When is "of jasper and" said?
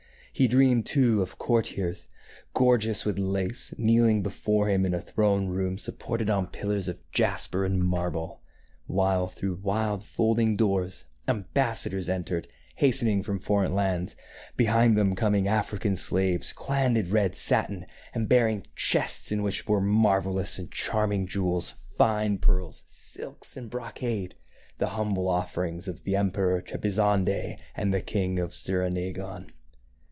6.87-7.83